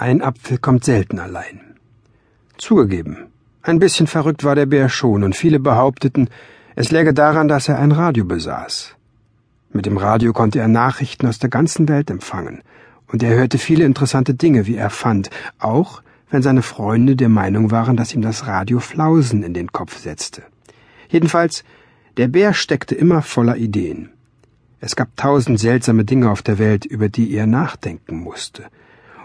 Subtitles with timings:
[0.00, 1.60] Ein Apfel kommt selten allein.
[2.56, 3.26] Zugegeben,
[3.60, 6.30] ein bisschen verrückt war der Bär schon, und viele behaupteten,
[6.74, 8.96] es läge daran, dass er ein Radio besaß.
[9.74, 12.62] Mit dem Radio konnte er Nachrichten aus der ganzen Welt empfangen,
[13.08, 15.28] und er hörte viele interessante Dinge, wie er fand,
[15.58, 19.98] auch wenn seine Freunde der Meinung waren, dass ihm das Radio Flausen in den Kopf
[19.98, 20.44] setzte.
[21.10, 21.62] Jedenfalls,
[22.16, 24.08] der Bär steckte immer voller Ideen.
[24.80, 28.64] Es gab tausend seltsame Dinge auf der Welt, über die er nachdenken musste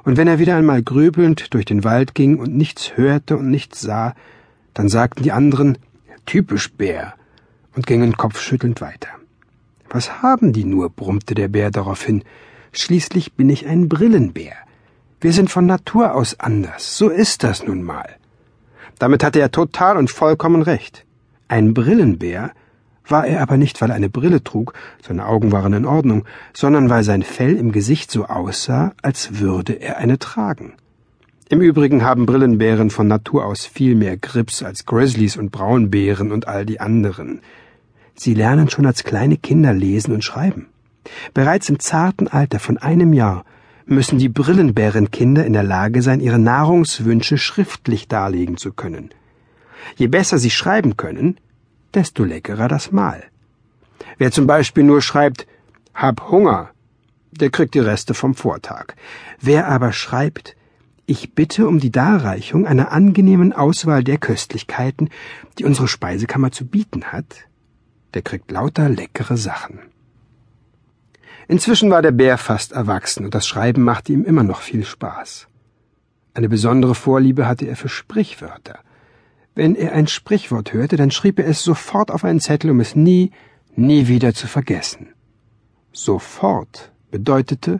[0.06, 3.82] und wenn er wieder einmal grübelnd durch den Wald ging und nichts hörte und nichts
[3.82, 4.14] sah,
[4.74, 5.80] dann sagten die anderen
[6.26, 7.16] typisch Bär
[7.76, 9.10] und gingen kopfschüttelnd weiter.
[9.90, 10.90] Was haben die nur?
[10.90, 12.24] brummte der Bär daraufhin.
[12.72, 14.54] Schließlich bin ich ein Brillenbär.
[15.22, 16.98] Wir sind von Natur aus anders.
[16.98, 18.10] So ist das nun mal.
[19.00, 21.06] Damit hatte er total und vollkommen recht.
[21.48, 22.52] Ein Brillenbär
[23.08, 24.74] war er aber nicht, weil er eine Brille trug,
[25.06, 29.74] seine Augen waren in Ordnung, sondern weil sein Fell im Gesicht so aussah, als würde
[29.74, 30.74] er eine tragen.
[31.48, 36.48] Im Übrigen haben Brillenbären von Natur aus viel mehr Grips als Grizzlies und Braunbären und
[36.48, 37.42] all die anderen.
[38.16, 40.68] Sie lernen schon als kleine Kinder lesen und schreiben.
[41.36, 43.46] Bereits im zarten Alter von einem Jahr
[43.86, 49.12] müssen die Brillenbärenkinder in der Lage sein, ihre Nahrungswünsche schriftlich darlegen zu können.
[49.96, 51.38] Je besser sie schreiben können,
[51.96, 53.24] desto leckerer das Mahl.
[54.18, 55.48] Wer zum Beispiel nur schreibt,
[55.94, 56.70] hab Hunger,
[57.32, 58.96] der kriegt die Reste vom Vortag.
[59.40, 60.56] Wer aber schreibt,
[61.06, 65.10] ich bitte um die Darreichung einer angenehmen Auswahl der Köstlichkeiten,
[65.60, 67.46] die unsere Speisekammer zu bieten hat,
[68.14, 69.80] der kriegt lauter leckere Sachen.
[71.48, 75.48] Inzwischen war der Bär fast erwachsen und das Schreiben machte ihm immer noch viel Spaß.
[76.34, 78.80] Eine besondere Vorliebe hatte er für Sprichwörter.
[79.56, 82.96] Wenn er ein Sprichwort hörte, dann schrieb er es sofort auf einen Zettel, um es
[82.96, 83.32] nie,
[83.76, 85.08] nie wieder zu vergessen.
[85.94, 87.80] Sofort bedeutete,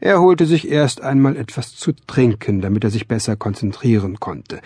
[0.00, 4.60] er holte sich erst einmal etwas zu trinken, damit er sich besser konzentrieren konnte,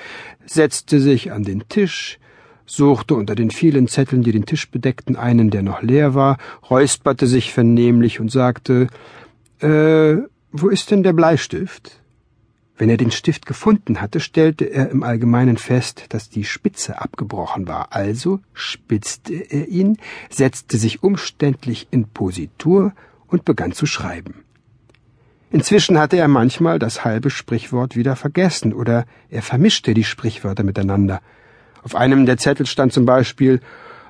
[0.45, 2.19] setzte sich an den Tisch,
[2.67, 6.39] suchte unter den vielen Zetteln, die den Tisch bedeckten, einen, der noch leer war,
[6.71, 8.89] räusperte sich vernehmlich und sagte
[9.61, 10.17] Äh,
[10.51, 12.02] wo ist denn der Bleistift?
[12.83, 17.69] Wenn er den Stift gefunden hatte, stellte er im Allgemeinen fest, dass die Spitze abgebrochen
[17.69, 19.99] war, also spitzte er ihn,
[20.31, 22.93] setzte sich umständlich in Positur
[23.29, 24.43] und begann zu schreiben.
[25.53, 31.21] Inzwischen hatte er manchmal das halbe Sprichwort wieder vergessen oder er vermischte die Sprichwörter miteinander.
[31.85, 33.61] Auf einem der Zettel stand zum Beispiel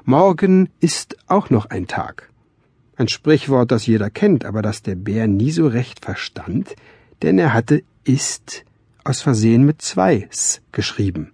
[0.07, 2.31] Morgen ist auch noch ein Tag.
[2.97, 6.75] Ein Sprichwort, das jeder kennt, aber das der Bär nie so recht verstand,
[7.21, 8.65] denn er hatte ist
[9.05, 11.33] aus Versehen mit zwei s geschrieben.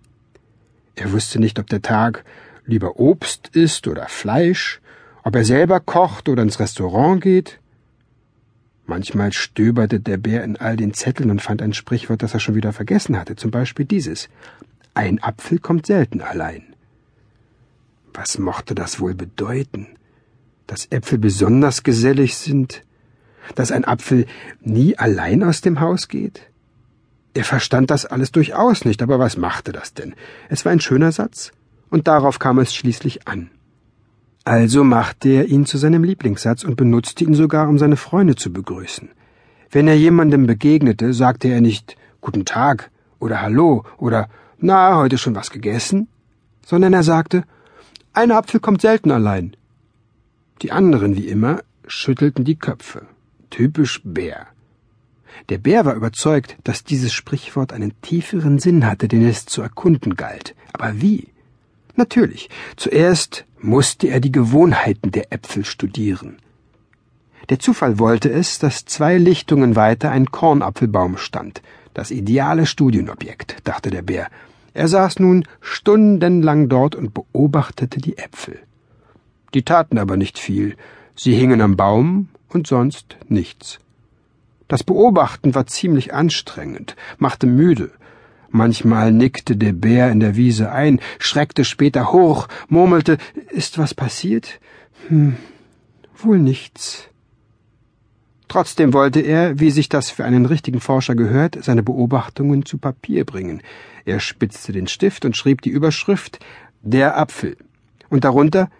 [0.94, 2.24] Er wusste nicht, ob der Tag
[2.66, 4.80] lieber Obst isst oder Fleisch,
[5.22, 7.60] ob er selber kocht oder ins Restaurant geht.
[8.86, 12.54] Manchmal stöberte der Bär in all den Zetteln und fand ein Sprichwort, das er schon
[12.54, 14.28] wieder vergessen hatte, zum Beispiel dieses
[14.94, 16.74] Ein Apfel kommt selten allein.
[18.14, 19.86] Was mochte das wohl bedeuten?
[20.66, 22.82] Dass Äpfel besonders gesellig sind?
[23.54, 24.26] Dass ein Apfel
[24.60, 26.42] nie allein aus dem Haus geht?
[27.38, 30.16] Er verstand das alles durchaus nicht, aber was machte das denn?
[30.48, 31.52] Es war ein schöner Satz,
[31.88, 33.52] und darauf kam es schließlich an.
[34.42, 38.52] Also machte er ihn zu seinem Lieblingssatz und benutzte ihn sogar, um seine Freunde zu
[38.52, 39.10] begrüßen.
[39.70, 42.90] Wenn er jemandem begegnete, sagte er nicht Guten Tag
[43.20, 44.28] oder Hallo oder
[44.58, 46.08] Na, heute schon was gegessen,
[46.66, 47.44] sondern er sagte
[48.14, 49.56] Ein Apfel kommt selten allein.
[50.60, 53.06] Die anderen, wie immer, schüttelten die Köpfe.
[53.48, 54.48] Typisch Bär.
[55.48, 60.16] Der Bär war überzeugt, dass dieses Sprichwort einen tieferen Sinn hatte, den es zu erkunden
[60.16, 60.54] galt.
[60.72, 61.28] Aber wie?
[61.96, 66.36] Natürlich, zuerst musste er die Gewohnheiten der Äpfel studieren.
[67.48, 71.62] Der Zufall wollte es, dass zwei Lichtungen weiter ein Kornapfelbaum stand.
[71.94, 74.28] Das ideale Studienobjekt, dachte der Bär.
[74.74, 78.58] Er saß nun stundenlang dort und beobachtete die Äpfel.
[79.54, 80.76] Die taten aber nicht viel.
[81.16, 83.80] Sie hingen am Baum und sonst nichts.
[84.68, 87.90] Das Beobachten war ziemlich anstrengend, machte müde.
[88.50, 93.18] Manchmal nickte der Bär in der Wiese ein, schreckte später hoch, murmelte,
[93.50, 94.60] ist was passiert?
[95.08, 95.36] Hm,
[96.16, 97.08] wohl nichts.
[98.48, 103.26] Trotzdem wollte er, wie sich das für einen richtigen Forscher gehört, seine Beobachtungen zu Papier
[103.26, 103.62] bringen.
[104.06, 106.38] Er spitzte den Stift und schrieb die Überschrift
[106.80, 107.58] Der Apfel
[108.08, 108.70] und darunter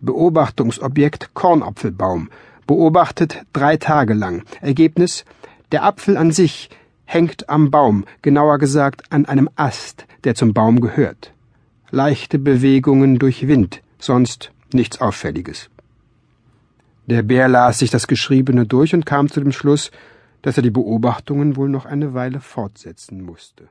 [0.00, 2.28] Beobachtungsobjekt Kornapfelbaum
[2.66, 4.42] beobachtet drei Tage lang.
[4.60, 5.24] Ergebnis
[5.72, 6.70] Der Apfel an sich
[7.04, 11.32] hängt am Baum, genauer gesagt an einem Ast, der zum Baum gehört.
[11.90, 15.70] Leichte Bewegungen durch Wind, sonst nichts Auffälliges.
[17.06, 19.90] Der Bär las sich das Geschriebene durch und kam zu dem Schluss,
[20.42, 23.68] dass er die Beobachtungen wohl noch eine Weile fortsetzen musste.